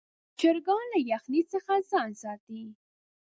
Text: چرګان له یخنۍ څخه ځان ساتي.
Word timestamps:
چرګان 0.39 0.83
له 0.93 0.99
یخنۍ 1.11 1.41
څخه 1.51 1.73
ځان 1.89 2.09
ساتي. 2.21 2.63